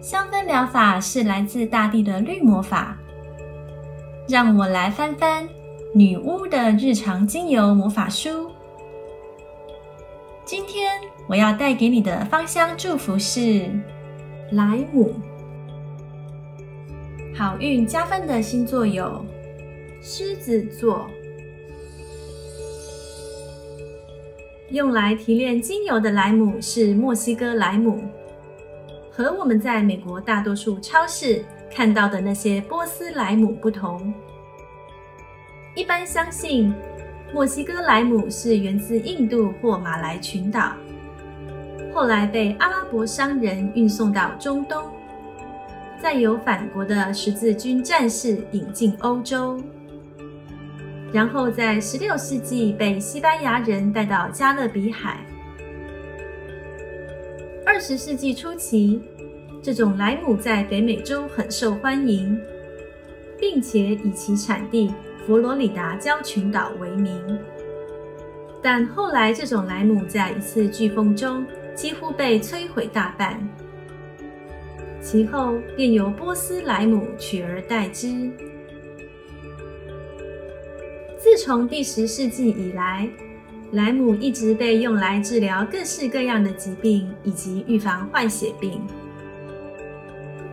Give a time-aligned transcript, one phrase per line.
[0.00, 2.96] 香氛疗法是来自大地的绿魔法。
[4.30, 5.48] 让我来翻翻
[5.92, 8.48] 女巫的日常精油魔法书。
[10.44, 10.92] 今天
[11.26, 13.68] 我要带给你的芳香祝福是
[14.52, 15.12] 莱姆。
[17.34, 19.24] 好运加分的星座有
[20.00, 21.10] 狮子座。
[24.70, 28.00] 用来提炼精油的莱姆是墨西哥莱姆。
[29.20, 34.14] 和我们在美国大多数超市看到的那些波斯莱姆不同，
[35.76, 36.72] 一般相信
[37.30, 40.72] 墨西哥莱姆是源自印度或马来群岛，
[41.92, 44.82] 后来被阿拉伯商人运送到中东，
[46.00, 49.62] 再由反国的十字军战士引进欧洲，
[51.12, 55.18] 然后在16世纪被西班牙人带到加勒比海。
[57.66, 59.00] 二十世纪初期，
[59.62, 62.40] 这种莱姆在北美洲很受欢迎，
[63.38, 64.90] 并且以其产地
[65.26, 67.38] 佛罗里达礁群岛为名。
[68.62, 71.44] 但后来，这种莱姆在一次飓风中
[71.74, 73.38] 几乎被摧毁大半，
[75.02, 78.30] 其后便由波斯莱姆取而代之。
[81.18, 83.06] 自从第十世纪以来，
[83.72, 88.80] 莱姆一直被用来治疗各式各样的疾病，以及预防坏血病。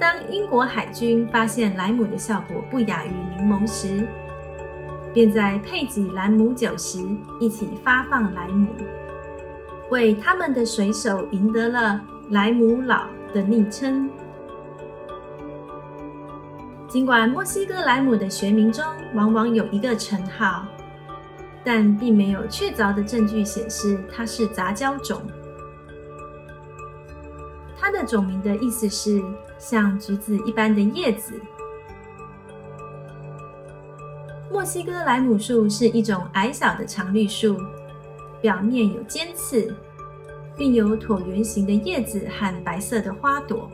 [0.00, 4.08] 当英国海军发现莱姆的效果不亚于柠檬时，
[5.12, 6.98] 便在配给兰姆酒时
[7.38, 8.66] 一起发放莱姆，
[9.90, 12.00] 为他们的水手赢得了
[12.30, 14.08] “莱姆佬”的昵称。
[16.88, 18.84] 尽管墨西哥莱姆的学名中
[19.14, 20.64] 往往有一个称号。
[21.62, 25.20] 但并没有确凿的证据显示它是杂交种。
[27.80, 29.22] 它的种名的意思是
[29.58, 31.40] 像橘子一般的叶子。
[34.52, 37.56] 墨西哥莱姆树是一种矮小的常绿树，
[38.42, 39.74] 表面有尖刺，
[40.58, 43.70] 并有椭圆形的叶子和白色的花朵。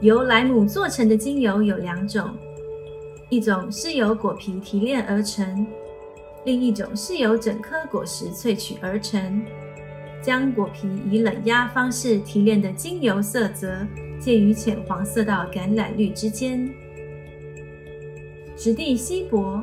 [0.00, 2.28] 由莱姆做成的精油有两种。
[3.28, 5.64] 一种是由果皮提炼而成，
[6.44, 9.40] 另一种是由整颗果实萃取而成。
[10.22, 13.86] 将果皮以冷压方式提炼的精油色泽
[14.18, 16.70] 介于浅黄色到橄榄绿之间，
[18.56, 19.62] 质地稀薄，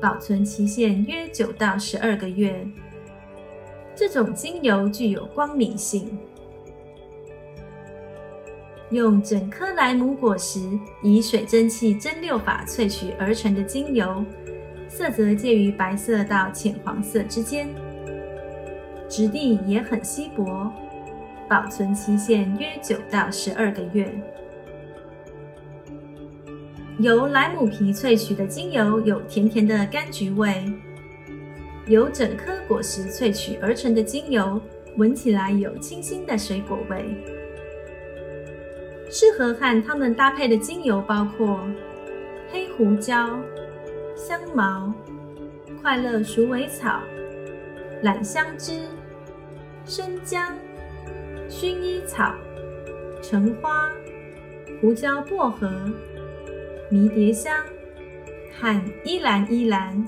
[0.00, 2.66] 保存期限约九到十二个月。
[3.94, 6.18] 这种精油具有光敏性。
[8.90, 10.58] 用整颗莱姆果实
[11.00, 14.24] 以水蒸气蒸馏法萃取而成的精油，
[14.88, 17.68] 色泽介于白色到浅黄色之间，
[19.10, 20.72] 质地也很稀薄，
[21.48, 24.08] 保存期限约九到十二个月。
[27.00, 30.72] 由莱姆皮萃取的精油有甜甜的柑橘味，
[31.86, 34.60] 由整颗果实萃取而成的精油
[34.96, 37.04] 闻起来有清新的水果味。
[39.10, 41.66] 适合和它们搭配的精油包括
[42.52, 43.40] 黑胡椒、
[44.14, 44.94] 香茅、
[45.82, 47.00] 快乐鼠尾草、
[48.02, 48.80] 兰香枝、
[49.84, 50.54] 生姜、
[51.50, 52.32] 薰衣草、
[53.22, 53.90] 橙花、
[54.80, 55.70] 胡椒薄荷、
[56.90, 57.54] 迷迭香
[58.58, 60.02] 和依兰依兰。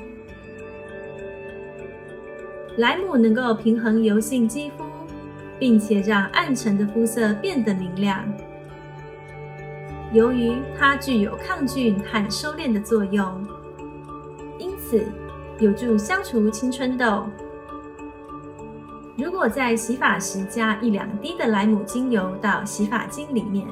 [2.79, 4.85] 莱姆能够平衡油性肌肤，
[5.59, 8.25] 并且让暗沉的肤色变得明亮。
[10.15, 13.47] 由于它具有抗菌和收敛的作用，
[14.59, 15.05] 因此
[15.59, 17.27] 有助消除青春痘。
[19.17, 23.67] 如果在洗发时加一两滴的莱姆精油到洗发精里面，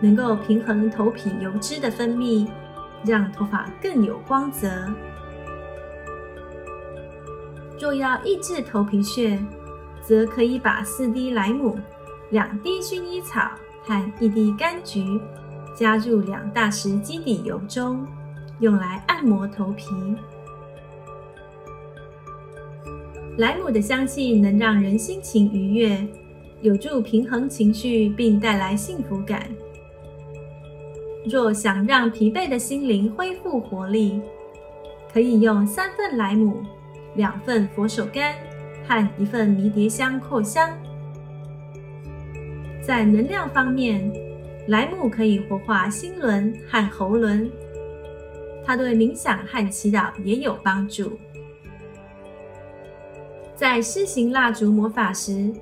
[0.00, 2.46] 能够平衡头皮油脂的分泌，
[3.04, 4.68] 让头发更有光泽。
[7.80, 9.38] 若要抑制头皮屑，
[10.02, 11.78] 则可以把四滴莱姆、
[12.28, 13.50] 两滴薰衣草
[13.84, 15.20] 和一滴柑橘。
[15.74, 18.06] 加入两大匙基底油中，
[18.58, 19.86] 用来按摩头皮。
[23.40, 26.06] 莱姆的香气能让人心情愉悦，
[26.60, 29.48] 有助平衡情绪并带来幸福感。
[31.24, 34.20] 若想让疲惫的心灵恢复活力，
[35.10, 36.60] 可以用三份莱姆、
[37.14, 38.34] 两份佛手柑
[38.86, 40.68] 和一份迷迭香扩香。
[42.82, 44.12] 在能量方面，
[44.68, 47.50] 莱姆可以活化心轮和喉轮，
[48.66, 51.18] 它对冥想和祈祷也有帮助。
[53.60, 55.52] 在施行蜡烛魔法时，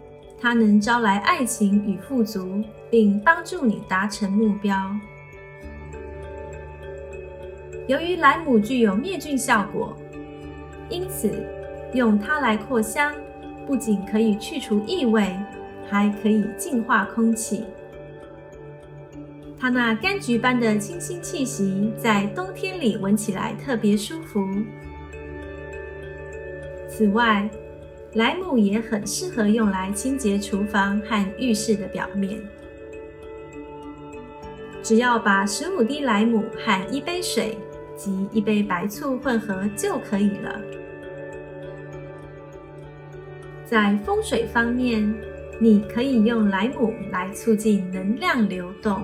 [0.41, 4.97] 它能招来爱情与富足，并帮助你达成目标。
[7.89, 9.97] 由于莱姆具有灭菌效果，
[10.89, 11.45] 因此
[11.93, 13.13] 用它来扩香，
[13.67, 15.35] 不仅可以去除异味，
[15.91, 17.65] 还可以净化空气。
[19.59, 24.49] 它那柑橘般的清新气息，在冬天里闻起来特别舒服。
[26.89, 27.51] 此外，
[28.19, 32.39] 莱姆也很适合用来清洁厨房和浴室的表面。
[34.83, 37.57] 只要把十五滴莱姆和一杯水。
[37.99, 40.61] 及一杯白醋混合就可以了。
[43.65, 45.13] 在风水方面，
[45.59, 49.03] 你可以用莱姆来促进能量流动。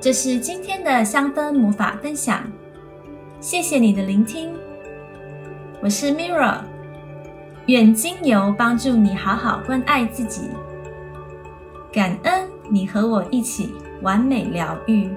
[0.00, 2.48] 这是今天的香氛魔法分享，
[3.50, 4.48] 谢谢你的聆听。
[5.80, 6.58] 我是 Mirra，
[7.66, 10.42] 愿精油帮助你好好关爱自己，
[11.90, 12.48] 感恩。
[12.68, 15.10] 你和我一起完美疗愈。